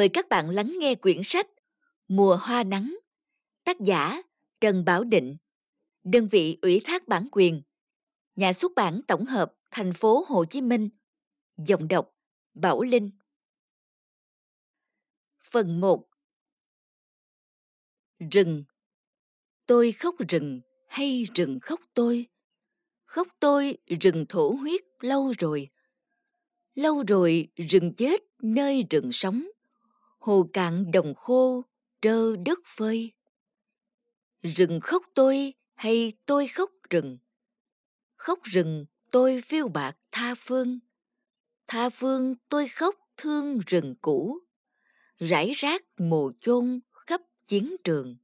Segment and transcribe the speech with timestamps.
[0.00, 1.48] Mời các bạn lắng nghe quyển sách
[2.08, 2.96] Mùa hoa nắng,
[3.64, 4.22] tác giả
[4.60, 5.36] Trần Bảo Định,
[6.04, 7.62] đơn vị ủy thác bản quyền,
[8.36, 10.88] nhà xuất bản tổng hợp thành phố Hồ Chí Minh,
[11.56, 12.14] giọng đọc
[12.54, 13.10] Bảo Linh.
[15.40, 16.08] Phần 1
[18.32, 18.64] Rừng
[19.66, 22.26] Tôi khóc rừng hay rừng khóc tôi?
[23.04, 25.68] Khóc tôi rừng thổ huyết lâu rồi.
[26.74, 29.42] Lâu rồi rừng chết nơi rừng sống
[30.20, 31.64] hồ cạn đồng khô,
[32.00, 33.12] trơ đất phơi.
[34.42, 37.18] Rừng khóc tôi hay tôi khóc rừng?
[38.16, 40.78] Khóc rừng tôi phiêu bạc tha phương.
[41.66, 44.38] Tha phương tôi khóc thương rừng cũ.
[45.18, 48.16] Rải rác mồ chôn khắp chiến trường.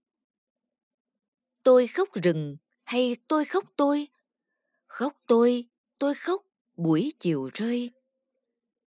[1.62, 4.08] Tôi khóc rừng hay tôi khóc tôi?
[4.86, 6.42] Khóc tôi tôi khóc
[6.76, 7.90] buổi chiều rơi.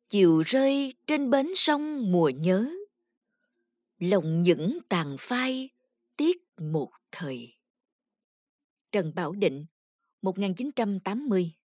[0.09, 2.71] Chiều rơi trên bến sông mùa nhớ
[3.99, 5.71] lòng những tàn phai
[6.17, 7.55] tiếc một thời.
[8.93, 9.67] Trần Bảo Định
[10.23, 11.58] 1980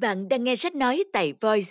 [0.00, 1.70] Bạn đang nghe sách nói tại Voice.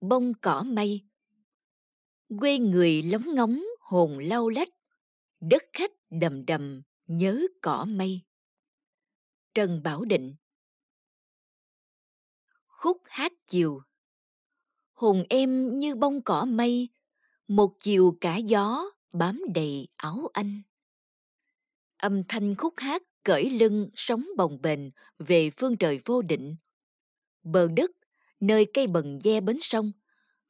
[0.00, 1.02] Bông cỏ mây
[2.40, 4.68] Quê người lóng ngóng, hồn lau lách
[5.48, 8.20] đất khách đầm đầm, nhớ cỏ mây.
[9.54, 10.34] Trần bảo định.
[12.66, 13.80] Khúc hát chiều.
[14.92, 16.88] Hồn em như bông cỏ mây,
[17.48, 20.62] một chiều cả gió bám đầy áo anh.
[21.96, 24.80] Âm thanh khúc hát cởi lưng sóng bồng bềnh
[25.18, 26.56] về phương trời vô định.
[27.42, 27.90] Bờ đất,
[28.40, 29.92] nơi cây bần ve bến sông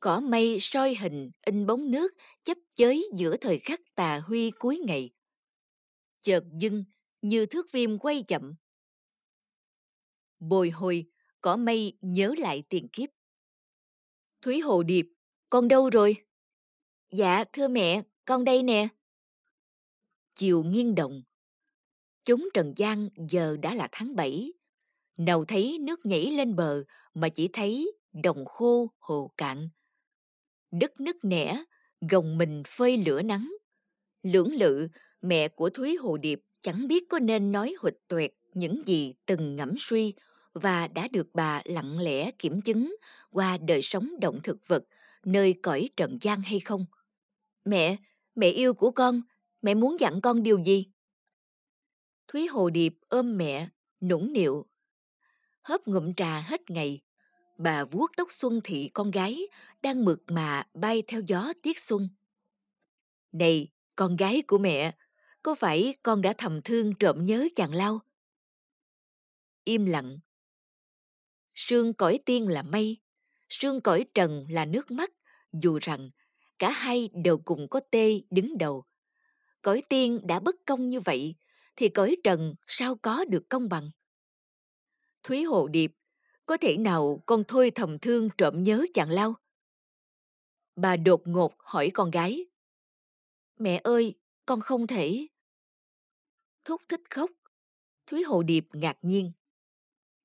[0.04, 4.78] cỏ mây soi hình, in bóng nước, chấp chới giữa thời khắc tà huy cuối
[4.78, 5.10] ngày.
[6.22, 6.84] Chợt dưng,
[7.22, 8.54] như thước phim quay chậm.
[10.38, 11.06] Bồi hồi,
[11.41, 13.10] cỏ mây nhớ lại tiền kiếp.
[14.43, 15.06] Thúy hồ điệp,
[15.50, 16.16] con đâu rồi?
[17.10, 18.88] Dạ thưa mẹ, con đây nè.
[20.34, 21.22] Chiều nghiêng động
[22.25, 24.53] chúng trần gian giờ đã là tháng bảy.
[25.16, 29.69] Nào thấy nước nhảy lên bờ mà chỉ thấy đồng khô hồ cạn
[30.79, 31.65] đất nứt nẻ,
[32.11, 33.53] gồng mình phơi lửa nắng.
[34.23, 34.89] Lưỡng lự,
[35.23, 39.57] mẹ của thúy hồ điệp chẳng biết có nên nói hụt tuyệt những gì từng
[39.57, 40.15] ngẫm suy
[40.53, 42.95] và đã được bà lặng lẽ kiểm chứng
[43.31, 44.85] qua đời sống động thực vật
[45.25, 46.87] nơi cõi trần gian hay không.
[47.65, 47.97] Mẹ
[48.35, 49.23] mẹ yêu của con,
[49.62, 50.87] mẹ muốn dặn con điều gì?
[52.29, 53.69] Thúy hồ điệp ôm mẹ,
[54.01, 54.67] nũng nịu,
[55.62, 57.01] hớp ngụm trà hết ngày
[57.56, 59.48] bà vuốt tóc xuân thị con gái,
[59.82, 62.09] đang mượt mà bay theo gió tiết xuân.
[63.32, 64.96] Này, con gái của mẹ,
[65.43, 68.00] có phải con đã thầm thương trộm nhớ chàng lao?
[69.64, 70.19] Im lặng.
[71.55, 72.99] Sương cõi tiên là mây,
[73.49, 75.11] sương cõi trần là nước mắt.
[75.52, 76.11] Dù rằng,
[76.58, 78.84] cả hai đều cùng có tê đứng đầu.
[79.62, 81.34] Cõi tiên đã bất công như vậy,
[81.76, 83.90] thì cõi trần sao có được công bằng?
[85.23, 85.93] Thúy hồ điệp
[86.46, 89.35] có thể nào con thôi thầm thương trộm nhớ chàng lao
[90.76, 92.46] bà đột ngột hỏi con gái.
[93.58, 94.14] Mẹ ơi
[94.46, 95.26] con không thể.
[96.64, 97.31] Thúc thích khóc.
[98.06, 99.32] Thúy hồ điệp ngạc nhiên.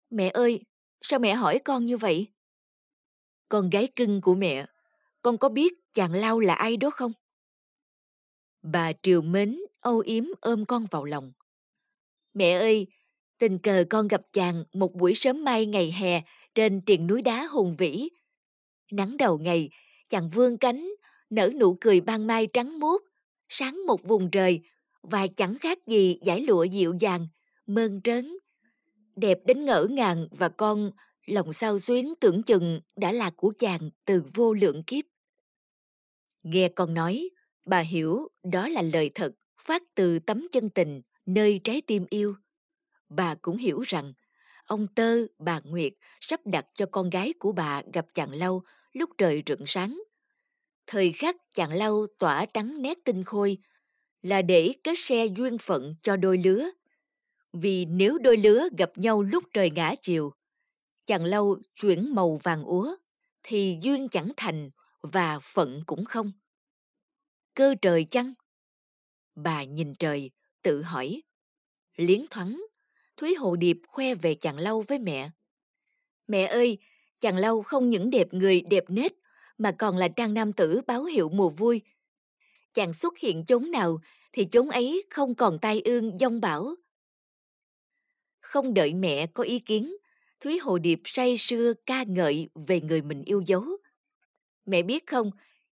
[0.10, 0.63] Mẹ ơi
[1.01, 2.27] sao mẹ hỏi con như vậy?
[3.50, 4.66] Con gái cưng của mẹ
[5.21, 7.12] con có biết chàng lao là ai đó không?
[8.62, 11.33] Bà triều mến, âu yếm ôm con vào lòng.
[12.33, 12.88] Mẹ ơi,
[13.39, 16.21] tình cờ con gặp chàng một buổi sớm mai ngày hè
[16.56, 18.09] trên triền núi đá hùng vĩ.
[18.91, 19.69] Nắng đầu ngày,
[20.09, 20.89] chàng vươn cánh,
[21.30, 23.03] nở nụ cười ban mai trắng muốt,
[23.50, 24.62] sáng một vùng trời
[25.01, 27.27] và chẳng khác gì giải lụa dịu dàng,
[27.68, 28.38] mơn trớn.
[29.15, 30.92] Đẹp đến ngỡ ngàng và con
[31.25, 35.06] lòng sao xuyến tưởng chừng đã là của chàng từ vô lượng kiếp.
[36.44, 37.30] Nghe con nói,
[37.65, 39.31] bà hiểu đó là lời thật
[39.62, 42.35] phát từ tấm chân tình nơi trái tim yêu.
[43.09, 44.13] Bà cũng hiểu rằng
[44.65, 48.63] ông Tơ, bà Nguyệt sắp đặt cho con gái của bà gặp chàng lâu
[48.94, 50.01] lúc trời rạng sáng.
[50.88, 53.57] Thời khắc chàng lâu tỏa trắng nét tinh khôi
[54.21, 56.69] là để kết xe duyên phận cho đôi lứa.
[57.53, 60.33] Vì nếu đôi lứa gặp nhau lúc trời ngã chiều,
[61.06, 62.95] chàng lâu chuyển màu vàng úa,
[63.44, 64.69] thì duyên chẳng thành
[65.01, 66.31] và phận cũng không.
[67.53, 68.33] Cơ trời chăng?
[69.35, 71.21] Bà nhìn trời, tự hỏi.
[71.95, 72.61] Liến thoáng,
[73.19, 75.30] Thúy Hồ Điệp khoe về chàng lâu với mẹ.
[76.27, 76.77] Mẹ ơi,
[77.19, 79.13] chàng lâu không những đẹp người đẹp nết,
[79.57, 81.81] mà còn là trang nam tử báo hiệu mùa vui.
[82.74, 83.98] Chàng xuất hiện chốn nào
[84.33, 86.75] thì chốn ấy không còn tai ương dông bão.
[88.39, 89.95] Không đợi mẹ có ý kiến,
[90.39, 93.63] Thúy Hồ Điệp say sưa ca ngợi về người mình yêu dấu.
[94.66, 95.31] Mẹ biết không,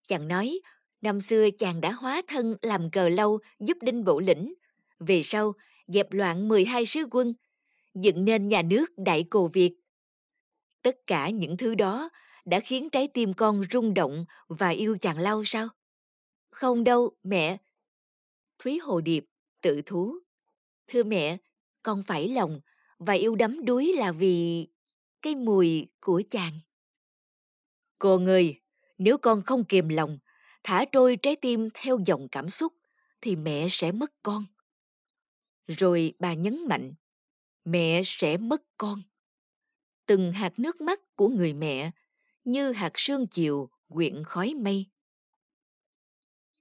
[0.08, 0.60] chàng nói,
[1.00, 4.54] năm xưa chàng đã hóa thân làm cờ lâu giúp đinh bộ lĩnh.
[4.98, 5.54] Về sau,
[5.92, 7.34] dẹp loạn 12 sứ quân,
[7.94, 9.74] dựng nên nhà nước Đại Cồ Việt.
[10.82, 12.10] Tất cả những thứ đó
[12.44, 15.68] đã khiến trái tim con rung động và yêu chàng lâu sao?
[16.50, 17.56] Không đâu, mẹ.
[18.58, 19.24] Thúy Hồ Điệp,
[19.60, 20.14] tự thú.
[20.86, 21.36] Thưa mẹ,
[21.82, 22.60] con phải lòng
[22.98, 24.68] và yêu đắm đuối là vì
[25.22, 26.52] cái mùi của chàng.
[27.98, 28.60] Cô ơi,
[28.98, 30.18] nếu con không kiềm lòng,
[30.64, 32.72] thả trôi trái tim theo dòng cảm xúc,
[33.20, 34.44] thì mẹ sẽ mất con.
[35.78, 36.94] Rồi bà nhấn mạnh,
[37.64, 39.02] mẹ sẽ mất con.
[40.06, 41.90] Từng hạt nước mắt của người mẹ
[42.44, 44.86] như hạt sương chiều quyện khói mây.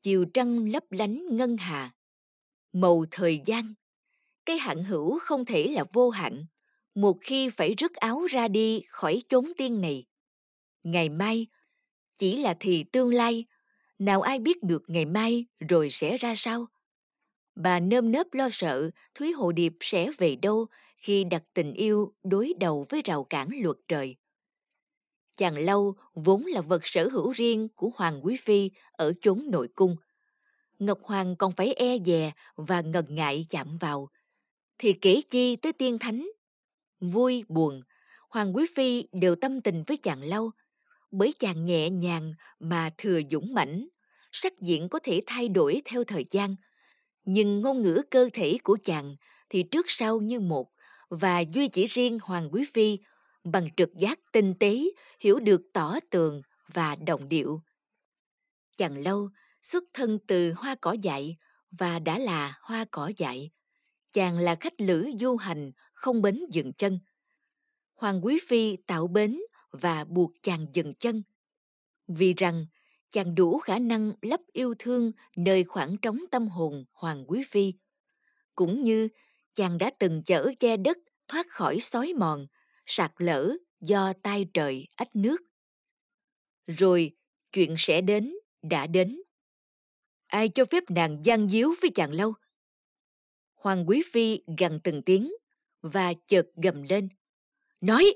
[0.02, 1.92] Chiều trăng lấp lánh ngân hà,
[2.74, 3.74] màu thời gian
[4.46, 6.46] cái hạn hữu không thể là vô hạn
[6.96, 10.06] một khi phải rứt áo ra đi khỏi chốn tiên này
[10.84, 11.48] ngày mai
[12.18, 13.46] chỉ là thì tương lai
[14.00, 16.66] nào ai biết được ngày mai rồi sẽ ra sao
[17.60, 20.66] bà nơm nớp lo sợ thúy hồ điệp sẽ về đâu
[20.98, 24.16] khi đặt tình yêu đối đầu với rào cản luật trời?
[25.38, 29.68] Chàng lâu vốn là vật sở hữu riêng của hoàng quý phi ở chốn nội
[29.76, 29.96] cung.
[30.80, 34.10] Ngọc hoàng còn phải e dè và ngần ngại chạm vào.
[34.78, 36.28] Thì kể chi tới tiên thánh.
[37.00, 37.82] Vui, buồn,
[38.30, 40.52] Hoàng Quý Phi đều tâm tình với chàng lâu,
[41.12, 43.88] bởi chàng nhẹ nhàng mà thừa dũng mãnh,
[44.32, 46.56] sắc diện có thể thay đổi theo thời gian,
[47.32, 49.16] nhưng ngôn ngữ cơ thể của chàng
[49.50, 50.72] thì trước sau như một,
[51.10, 53.00] và duy chỉ riêng Hoàng Quý Phi
[53.44, 54.80] bằng trực giác tinh tế
[55.20, 56.42] hiểu được tỏ tường
[56.74, 57.62] và đồng điệu.
[58.78, 59.30] Chàng lâu
[59.62, 61.38] xuất thân từ hoa cỏ dại
[61.72, 63.52] và đã là hoa cỏ dại.
[64.12, 67.00] Chàng là khách lữ du hành không bến dừng chân.
[67.96, 69.40] Hoàng quý phi tạo bến
[69.72, 71.24] và buộc chàng dừng chân.
[72.08, 72.66] Vì rằng
[73.12, 77.74] chàng đủ khả năng lấp yêu thương nơi khoảng trống tâm hồn hoàng quý phi
[78.56, 79.08] cũng như
[79.56, 82.48] chàng đã từng chở che đất thoát khỏi xói mòn,
[82.86, 85.38] sạt lở do tai trời, ách nước
[86.68, 87.12] rồi
[87.52, 89.22] chuyện sẽ đến, đã đến
[90.28, 92.34] ai cho phép nàng gian díu với chàng lâu
[93.56, 95.32] Hoàng Quý Phi gằn từng tiếng
[95.82, 97.10] và chợt gầm lên.
[97.82, 98.14] Nói!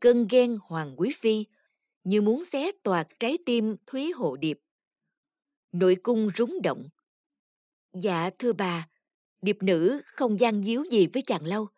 [0.00, 1.46] Cơn ghen Hoàng Quý Phi
[2.10, 4.60] như muốn xé toạc trái tim Thúy Hộ Điệp.
[5.72, 6.88] Nội cung rúng động.
[7.92, 8.88] Dạ thưa bà,
[9.42, 11.68] điệp nữ không gian díu gì với chàng lâu.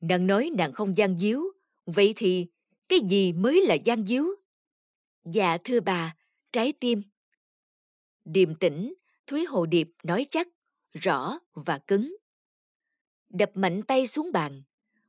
[0.00, 1.44] Nàng nói nàng không gian díu,
[1.86, 2.46] vậy thì
[2.88, 4.26] cái gì mới là gian díu?
[5.24, 6.16] Dạ thưa bà,
[6.52, 7.02] trái tim.
[8.24, 8.94] Điềm tĩnh,
[9.26, 10.48] Thúy Hồ Điệp nói chắc
[10.92, 12.16] rõ và cứng.
[13.28, 14.62] Đập mạnh tay xuống bàn,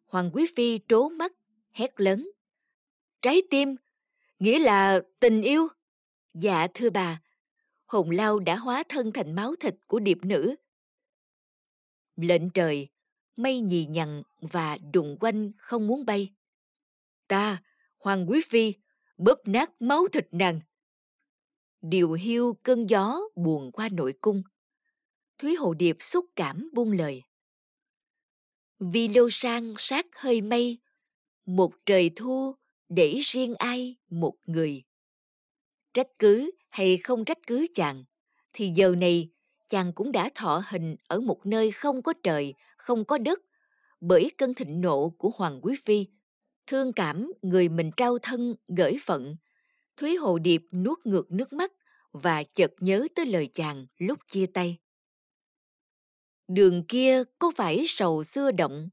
[0.06, 1.34] Hoàng Quý Phi trố mắt,
[1.72, 2.32] hét lớn.
[3.22, 3.76] Trái tim,
[4.40, 5.68] nghĩa là tình yêu.
[6.34, 7.22] Dạ thưa bà,
[7.86, 10.56] hồn lao đã hóa thân thành máu thịt của điệp nữ.
[12.16, 12.90] Lệnh trời,
[13.36, 16.34] mây nhì nhằn và đụng quanh không muốn bay.
[17.28, 17.64] Ta,
[17.98, 18.74] Hoàng Quý Phi,
[19.18, 20.60] bóp nát máu thịt nàng.
[21.82, 24.44] Điều hiu cơn gió buồn qua nội cung.
[25.38, 27.24] Thúy Hồ Điệp xúc cảm buông lời.
[28.80, 30.80] Vì lô sang sát hơi mây,
[31.46, 32.56] một trời thu
[32.90, 34.84] để riêng ai một người.
[35.94, 38.04] Trách cứ hay không trách cứ chàng,
[38.54, 39.30] thì giờ này
[39.68, 43.40] chàng cũng đã thọ hình ở một nơi không có trời, không có đất,
[44.02, 46.08] bởi cơn thịnh nộ của Hoàng Quý Phi.
[46.68, 49.36] Thương cảm người mình trao thân gửi phận,
[49.98, 51.72] Thúy Hồ Điệp nuốt ngược nước mắt
[52.12, 54.78] và chợt nhớ tới lời chàng lúc chia tay.
[56.48, 58.90] Đường kia có phải sầu xưa động,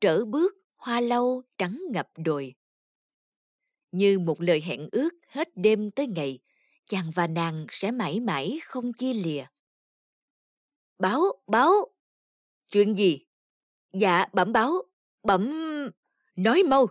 [0.00, 2.54] trở bước hoa lâu trắng ngập đồi.
[3.96, 6.38] Như một lời hẹn ước hết đêm tới ngày,
[6.86, 9.44] chàng và nàng sẽ mãi mãi không chia lìa.
[10.98, 11.72] Báo, báo!
[12.70, 13.24] Chuyện gì?
[13.92, 14.82] Dạ, bẩm báo,
[15.22, 15.52] bẩm...
[16.36, 16.86] Nói mau!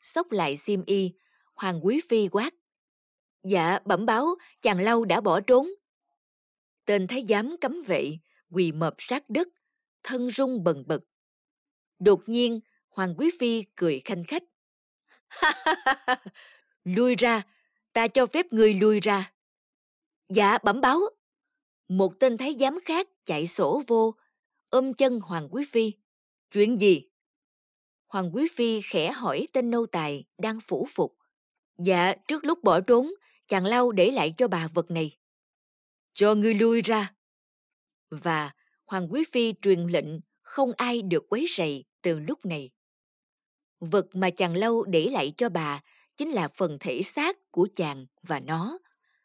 [0.00, 1.12] Xốc lại xiêm y,
[1.54, 2.54] Hoàng Quý Phi quát.
[3.42, 5.68] Dạ, bẩm báo, chàng lâu đã bỏ trốn.
[6.84, 8.18] Tên thái giám cấm vệ,
[8.50, 9.48] quỳ mập sát đất,
[10.02, 11.00] thân rung bần bật.
[11.98, 14.42] Đột nhiên, Hoàng Quý Phi cười khanh khách.
[16.84, 17.42] lui ra,
[17.92, 19.32] ta cho phép người lui ra.
[20.28, 21.00] Dạ, bẩm báo.
[21.88, 24.14] Một tên thái giám khác chạy sổ vô,
[24.70, 25.92] ôm chân Hoàng Quý Phi.
[26.50, 27.08] Chuyện gì?
[28.06, 31.16] Hoàng Quý Phi khẽ hỏi tên nô tài đang phủ phục.
[31.78, 33.14] Dạ, trước lúc bỏ trốn,
[33.48, 35.18] chàng lau để lại cho bà vật này.
[36.12, 37.12] Cho ngươi lui ra.
[38.10, 38.50] Và
[38.86, 40.06] Hoàng Quý Phi truyền lệnh
[40.42, 42.70] không ai được quấy rầy từ lúc này.
[43.80, 45.80] Vật mà chàng lâu để lại cho bà
[46.16, 48.78] chính là phần thể xác của chàng và nó,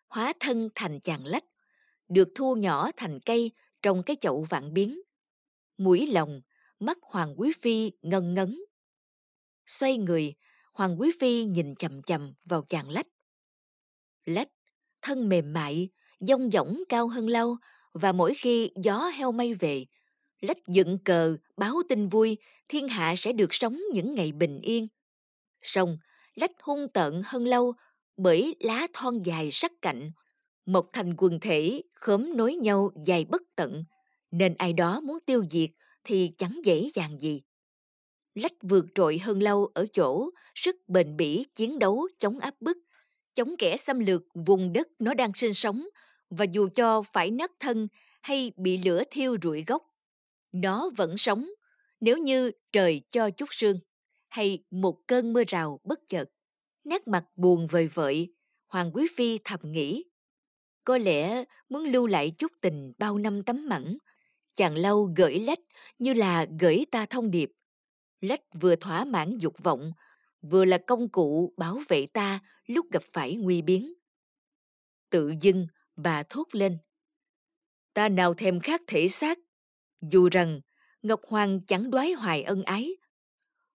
[0.07, 1.43] hóa thân thành chàng lách,
[2.09, 3.51] được thu nhỏ thành cây
[3.81, 5.01] trong cái chậu vạn biến.
[5.77, 6.41] Mũi lòng,
[6.79, 8.59] mắt Hoàng Quý Phi ngân ngấn.
[9.67, 10.33] Xoay người,
[10.73, 13.07] Hoàng Quý Phi nhìn chầm chầm vào chàng lách.
[14.25, 14.47] Lách,
[15.01, 15.89] thân mềm mại,
[16.19, 17.57] dông dỏng cao hơn lâu
[17.93, 19.85] và mỗi khi gió heo mây về,
[20.41, 24.87] lách dựng cờ báo tin vui thiên hạ sẽ được sống những ngày bình yên.
[25.61, 25.97] Song,
[26.35, 27.73] lách hung tận hơn lâu
[28.17, 30.11] bởi lá thon dài sắc cạnh,
[30.65, 33.83] một thành quần thể khóm nối nhau dài bất tận,
[34.31, 35.69] nên ai đó muốn tiêu diệt
[36.03, 37.41] thì chẳng dễ dàng gì.
[38.35, 42.77] Lách vượt trội hơn lâu ở chỗ sức bền bỉ chiến đấu chống áp bức,
[43.35, 45.85] chống kẻ xâm lược vùng đất nó đang sinh sống
[46.29, 47.87] và dù cho phải nát thân
[48.21, 49.83] hay bị lửa thiêu rụi gốc,
[50.51, 51.49] nó vẫn sống
[52.01, 53.79] nếu như trời cho chút sương
[54.29, 56.25] hay một cơn mưa rào bất chợt.
[56.83, 58.33] Nét mặt buồn vời vợi,
[58.67, 60.05] Hoàng Quý Phi thầm nghĩ.
[60.83, 63.97] Có lẽ muốn lưu lại chút tình bao năm tấm mẫn
[64.59, 65.59] chàng lâu gửi lách
[65.99, 67.51] như là gửi ta thông điệp.
[68.21, 69.91] Lách vừa thỏa mãn dục vọng,
[70.41, 73.93] vừa là công cụ bảo vệ ta lúc gặp phải nguy biến.
[75.09, 76.77] Tự dưng, bà thốt lên.
[77.93, 79.39] Ta nào thèm khát thể xác,
[80.01, 80.61] dù rằng
[81.01, 82.95] Ngọc Hoàng chẳng đoái hoài ân ái.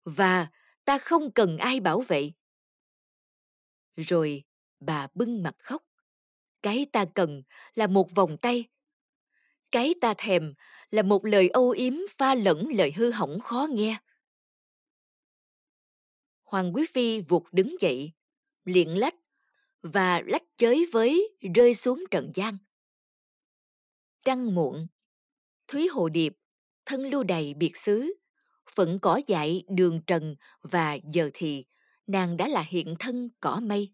[0.04, 0.48] Và
[0.86, 2.32] ta không cần ai bảo vệ.
[3.96, 4.44] Rồi
[4.80, 5.84] bà bưng mặt khóc.
[6.62, 8.66] Cái ta cần là một vòng tay.
[9.72, 10.54] Cái ta thèm
[10.90, 13.98] là một lời âu yếm pha lẫn lời hư hỏng khó nghe.
[16.44, 18.12] Hoàng Quý Phi vụt đứng dậy,
[18.66, 19.16] liện lách
[19.82, 22.58] và lách chới với rơi xuống trần gian.
[24.26, 24.88] Trăng muộn,
[25.74, 26.34] Thúy Hồ Điệp,
[26.86, 28.14] thân lưu đầy biệt xứ,
[28.76, 31.66] phận cỏ dại đường trần và giờ thì
[32.08, 33.94] nàng đã là hiện thân cỏ mây.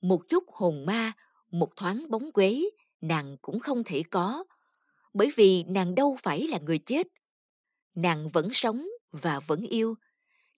[0.00, 1.12] Một chút hồn ma,
[1.50, 4.44] một thoáng bóng quế, nàng cũng không thể có,
[5.14, 7.06] bởi vì nàng đâu phải là người chết.
[7.94, 9.94] Nàng vẫn sống và vẫn yêu,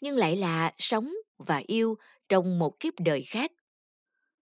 [0.01, 1.97] nhưng lại là sống và yêu
[2.29, 3.53] trong một kiếp đời khác.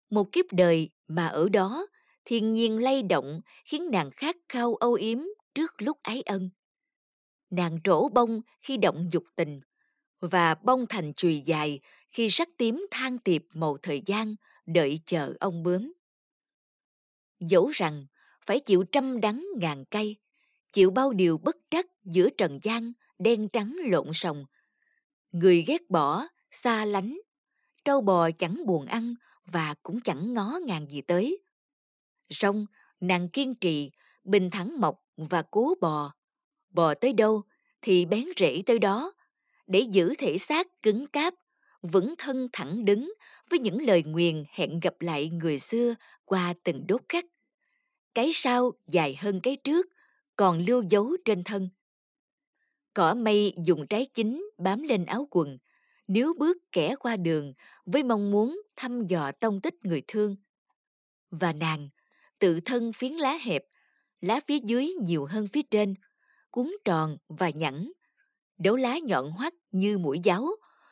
[0.10, 1.88] Một kiếp đời mà ở đó
[2.25, 5.20] thiên nhiên lay động khiến nàng khát khao âu yếm
[5.53, 6.50] trước lúc ái ân.
[7.50, 9.62] Nàng trổ bông khi động dục tình
[10.20, 11.79] và bông thành chùy dài
[12.10, 15.94] khi sắc tím than tiệp màu thời gian đợi chờ ông bướm.
[17.39, 18.06] Dẫu rằng
[18.46, 20.15] phải chịu trăm đắng ngàn cay,
[20.72, 24.46] chịu bao điều bất trắc giữa trần gian đen trắng lộn sòng.
[25.32, 27.18] Người ghét bỏ, xa lánh,
[27.86, 29.15] trâu bò chẳng buồn ăn
[29.46, 31.39] và cũng chẳng ngó ngàng gì tới.
[32.29, 32.65] Song,
[33.00, 33.91] nàng kiên trì,
[34.29, 36.13] bình thẳng mọc và cố bò.
[36.69, 37.43] Bò tới đâu
[37.81, 39.13] thì bén rễ tới đó,
[39.67, 41.33] để giữ thể xác cứng cáp,
[41.81, 43.13] vững thân thẳng đứng
[43.50, 45.95] với những lời nguyền hẹn gặp lại người xưa
[46.25, 47.25] qua từng đốt khắc.
[48.13, 49.88] Cái sau dài hơn cái trước,
[50.36, 51.69] còn lưu dấu trên thân.
[52.93, 55.57] Cỏ mây dùng trái chính bám lên áo quần,
[56.07, 57.53] nếu bước kẻ qua đường
[57.86, 60.36] với mong muốn thăm dò tông tích người thương.
[61.31, 61.89] Và nàng,
[62.39, 63.63] tự thân phiến lá hẹp,
[64.22, 65.96] lá phía dưới nhiều hơn phía trên,
[66.52, 67.92] cuốn tròn và nhẵn.
[68.58, 70.50] Đấu lá nhọn hoắt như mũi giáo,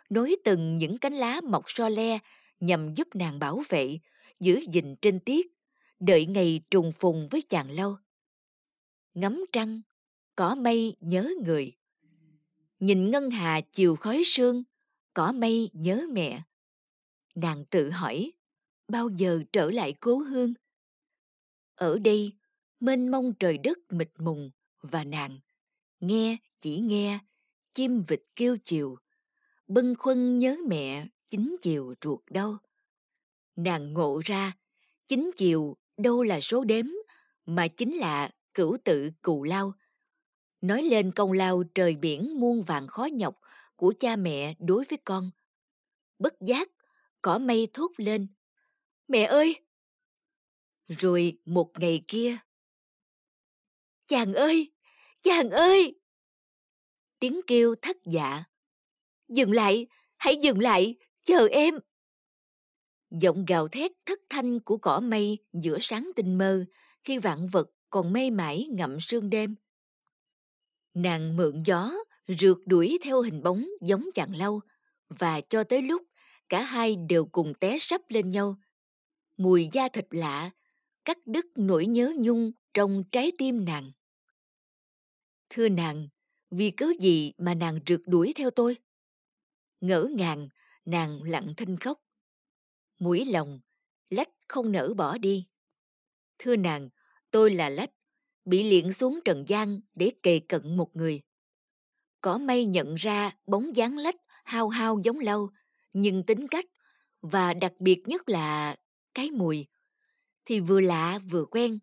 [0.10, 2.20] nối từng những cánh lá mọc so le
[2.60, 4.00] nhằm giúp nàng bảo vệ,
[4.40, 5.48] giữ gìn trinh tiết,
[6.00, 7.96] đợi ngày trùng phùng với chàng lâu.
[9.14, 9.82] Ngắm trăng,
[10.36, 11.74] cỏ mây nhớ người.
[12.80, 14.64] Nhìn ngân hà chiều khói sương,
[15.14, 16.42] cỏ mây nhớ mẹ.
[17.36, 18.32] Nàng tự hỏi,
[18.88, 20.54] bao giờ trở lại cố hương?
[21.76, 22.32] Ở đây,
[22.80, 25.40] mênh mông trời đất mịt mùng và nàng,
[26.00, 27.20] nghe chỉ nghe,
[27.74, 28.98] chim vịt kêu chiều,
[29.68, 32.58] bâng khuâng nhớ mẹ chính chiều ruột đâu
[33.58, 34.54] Nàng ngộ ra,
[35.08, 36.86] chính chiều đâu là số đếm,
[37.46, 39.74] mà chính là cửu tự cù lao.
[40.62, 43.40] Nói lên công lao trời biển muôn vàng khó nhọc
[43.76, 45.32] của cha mẹ đối với con.
[46.20, 46.70] Bất giác,
[47.22, 48.28] cỏ mây thốt lên.
[49.08, 49.56] Mẹ ơi!
[50.88, 52.38] Rồi một ngày kia.
[54.08, 54.72] Chàng ơi!
[55.22, 56.00] Chàng ơi!
[57.20, 58.44] Tiếng kêu thất dạ.
[59.28, 59.88] Dừng lại!
[60.18, 60.96] Hãy dừng lại!
[61.24, 61.80] Chờ em!
[63.12, 66.66] Giọng gào thét thất thanh của cỏ mây giữa sáng tinh mơ
[67.04, 69.56] khi vạn vật còn mê mải ngậm sương đêm.
[70.94, 71.92] Nàng mượn gió,
[72.28, 74.62] rượt đuổi theo hình bóng giống chàng lâu
[75.10, 76.02] và cho tới lúc
[76.50, 78.56] cả hai đều cùng té sấp lên nhau.
[79.38, 80.52] Mùi da thịt lạ,
[81.06, 83.92] cắt đứt nỗi nhớ nhung trong trái tim nàng.
[85.50, 86.08] Thưa nàng,
[86.52, 88.78] vì cớ gì mà nàng rượt đuổi theo tôi?
[89.82, 90.50] Ngỡ ngàng,
[90.86, 92.00] nàng lặng thinh khóc.
[93.00, 93.60] Mũi lòng,
[94.10, 95.48] lách không nỡ bỏ đi.
[96.40, 96.90] Thưa nàng,
[97.32, 97.90] tôi là lách,
[98.46, 101.22] bị liệng xuống trần gian để kề cận một người.
[102.22, 105.50] Có may nhận ra bóng dáng lách hao hao giống lâu,
[105.94, 106.66] nhưng tính cách
[107.22, 108.76] và đặc biệt nhất là
[109.14, 109.68] cái mùi
[110.46, 111.80] thì vừa lạ vừa quen.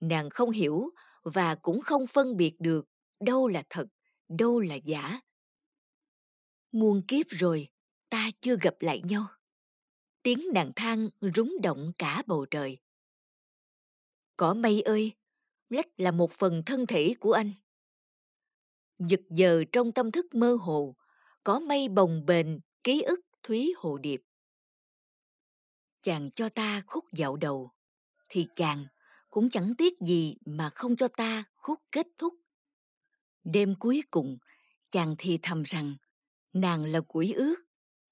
[0.00, 0.90] Nàng không hiểu
[1.34, 2.88] và cũng không phân biệt được
[3.20, 3.86] đâu là thật,
[4.28, 5.20] đâu là giả.
[6.72, 7.68] Muôn kiếp rồi,
[8.08, 9.26] ta chưa gặp lại nhau.
[10.22, 12.78] Tiếng nàng than rúng động cả bầu trời.
[14.36, 15.12] Cỏ mây ơi,
[15.68, 17.52] lách là một phần thân thể của anh.
[18.98, 20.96] Giật giờ trong tâm thức mơ hồ,
[21.44, 22.46] có mây bồng bềnh
[22.84, 24.22] ký ức Thúy Hồ Điệp.
[26.02, 27.70] Chàng cho ta khúc dạo đầu,
[28.28, 28.86] thì chàng
[29.36, 32.34] cũng chẳng tiếc gì mà không cho ta khúc kết thúc.
[33.44, 34.38] Đêm cuối cùng,
[34.90, 35.96] chàng thì thầm rằng,
[36.52, 37.54] nàng là củi ướt,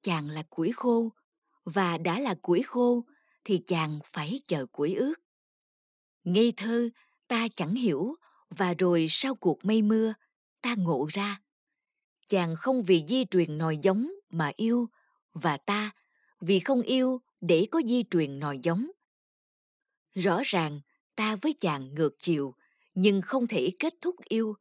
[0.03, 1.13] chàng là củi khô,
[1.65, 3.05] và đã là củi khô
[3.45, 5.15] thì chàng phải chờ củi ướt.
[6.25, 6.89] Ngây thơ,
[7.29, 8.15] ta chẳng hiểu,
[8.51, 10.15] và rồi sau cuộc mây mưa,
[10.63, 11.41] ta ngộ ra.
[12.29, 14.89] Chàng không vì di truyền nòi giống mà yêu,
[15.33, 15.91] và ta
[16.41, 18.91] vì không yêu để có di truyền nòi giống.
[20.15, 20.81] Rõ ràng,
[21.17, 22.55] ta với chàng ngược chiều,
[22.95, 24.55] nhưng không thể kết thúc yêu,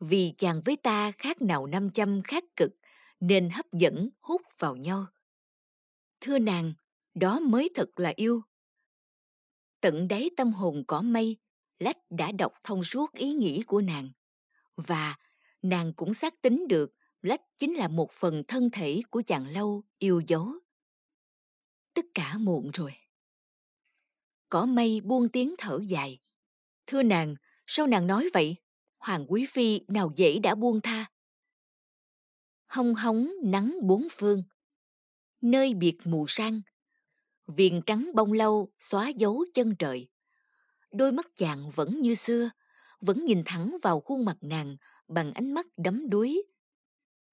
[0.00, 2.70] vì chàng với ta khác nào năm châm khác cực,
[3.20, 5.06] nên hấp dẫn hút vào nhau.
[6.20, 6.74] Thưa nàng,
[7.14, 8.42] đó mới thật là yêu.
[9.80, 11.36] Tận đáy tâm hồn cỏ mây,
[11.78, 14.10] Lách đã đọc thông suốt ý nghĩ của nàng.
[14.76, 15.16] Và
[15.62, 19.82] nàng cũng xác tính được Lách chính là một phần thân thể của chàng lâu
[19.98, 20.52] yêu dấu.
[21.94, 22.92] Tất cả muộn rồi.
[24.54, 26.18] Cỏ mây buông tiếng thở dài.
[26.86, 27.34] Thưa nàng,
[27.66, 28.56] sao nàng nói vậy?
[28.98, 31.06] Hoàng Quý Phi nào dễ đã buông tha.
[32.66, 34.42] Hông hóng nắng bốn phương.
[35.40, 36.60] Nơi biệt mù sang.
[37.46, 40.08] Viền trắng bông lâu xóa dấu chân trời.
[40.92, 42.50] Đôi mắt chàng vẫn như xưa,
[43.00, 44.76] vẫn nhìn thẳng vào khuôn mặt nàng
[45.08, 46.42] bằng ánh mắt đắm đuối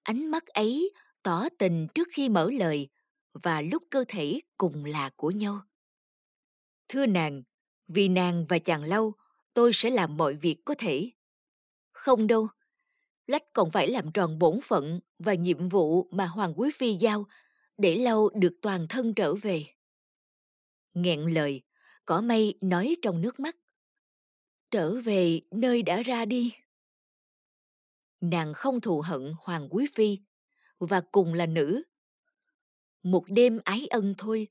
[0.02, 2.88] ánh mắt ấy tỏ tình trước khi mở lời
[3.32, 5.60] và lúc cơ thể cùng là của nhau
[6.92, 7.42] thưa nàng,
[7.88, 9.12] vì nàng và chàng lâu,
[9.54, 11.10] tôi sẽ làm mọi việc có thể.
[11.92, 12.48] Không đâu,
[13.26, 17.26] lách còn phải làm tròn bổn phận và nhiệm vụ mà hoàng quý phi giao
[17.78, 19.64] để lâu được toàn thân trở về.
[20.94, 21.62] Nghẹn lời,
[22.04, 23.56] cỏ mây nói trong nước mắt,
[24.70, 26.54] trở về nơi đã ra đi.
[28.20, 30.18] Nàng không thù hận hoàng quý phi,
[30.78, 31.82] và cùng là nữ.
[33.02, 34.48] Một đêm ái ân thôi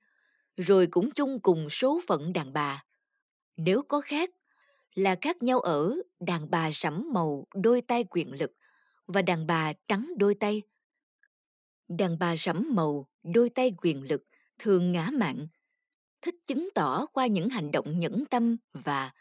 [0.57, 2.83] rồi cũng chung cùng số phận đàn bà
[3.57, 4.29] nếu có khác
[4.95, 8.51] là khác nhau ở đàn bà sẫm màu đôi tay quyền lực
[9.07, 10.61] và đàn bà trắng đôi tay
[11.87, 14.23] đàn bà sẫm màu đôi tay quyền lực
[14.59, 15.47] thường ngã mạn
[16.21, 19.11] thích chứng tỏ qua những hành động nhẫn tâm và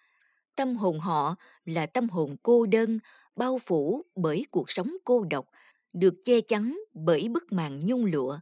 [0.57, 2.99] tâm hồn họ là tâm hồn cô đơn
[3.37, 5.47] bao phủ bởi cuộc sống cô độc,
[5.93, 8.39] được che chắn bởi bức màn nhung lụa.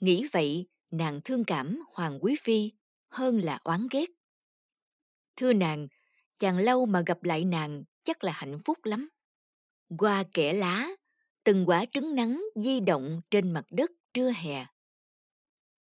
[0.00, 2.72] Nghĩ vậy, nàng thương cảm Hoàng Quý Phi
[3.08, 4.10] hơn là oán ghét.
[5.36, 5.88] Thưa nàng,
[6.38, 9.08] chàng lâu mà gặp lại nàng chắc là hạnh phúc lắm.
[9.98, 10.88] Qua kẻ lá,
[11.44, 14.66] từng quả trứng nắng di động trên mặt đất trưa hè.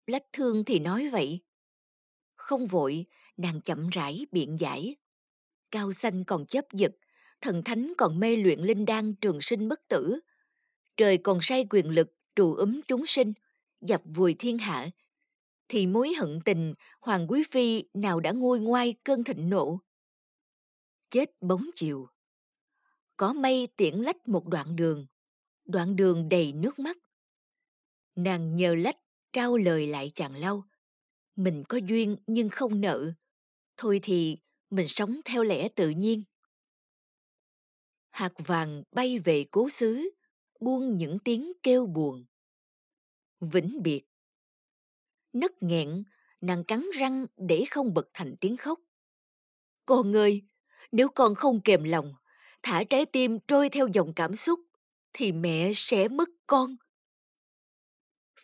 [0.08, 1.39] Lách thương thì nói vậy.
[2.36, 3.06] Không vội,
[3.38, 4.95] nàng chậm rãi biện giải.
[5.72, 6.91] Cao xanh còn chấp giật,
[7.41, 10.19] thần thánh còn mê luyện linh đan trường sinh bất tử.
[10.98, 13.34] Trời còn say quyền lực trù ấm chúng sinh,
[13.82, 14.89] dập vùi thiên hạ.
[15.68, 19.80] Thì mối hận tình Hoàng Quý Phi nào đã nguôi ngoai cơn thịnh nộ.
[21.10, 22.08] Chết bóng chiều.
[23.18, 25.08] Có mây tiễn lách một đoạn đường,
[25.65, 26.98] đoạn đường đầy nước mắt.
[28.15, 28.98] Nàng nhờ lách
[29.34, 30.63] trao lời lại chàng lau.
[31.36, 33.13] Mình có duyên nhưng không nợ.
[33.78, 34.38] Thôi thì
[34.70, 36.24] mình sống theo lẽ tự nhiên.
[38.10, 40.10] Hạt vàng bay về cố xứ,
[40.60, 42.26] buông những tiếng kêu buồn.
[43.39, 44.02] Vĩnh biệt.
[45.34, 46.04] Nấc nghẹn,
[46.41, 48.80] nàng cắn răng để không bật thành tiếng khóc.
[49.86, 50.41] Con ơi,
[50.91, 52.13] nếu con không kềm lòng,
[52.63, 54.60] thả trái tim trôi theo dòng cảm xúc,
[55.13, 56.75] thì mẹ sẽ mất con.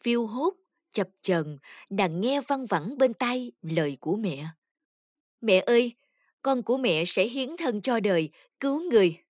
[0.02, 0.54] Phiêu hốt,
[0.92, 1.58] chập chờn,
[1.90, 4.46] nàng nghe văng vẳng bên tai lời của mẹ.
[5.42, 5.96] Mẹ ơi,
[6.42, 8.30] con của mẹ sẽ hiến thân cho đời,
[8.60, 9.24] cứu người.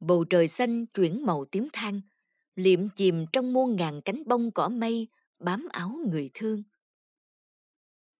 [0.00, 2.00] Bầu trời xanh chuyển màu tím than,
[2.54, 6.62] liệm chìm trong muôn ngàn cánh bông cỏ mây bám áo người thương.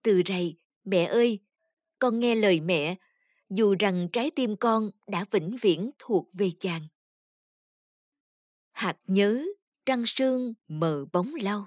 [0.03, 1.41] Từ rày, mẹ ơi,
[1.99, 2.97] con nghe lời mẹ,
[3.51, 6.83] dù rằng trái tim con đã vĩnh viễn thuộc về chàng.
[8.73, 9.45] Hạt nhớ,
[9.87, 11.67] trăng sương mờ bóng lau.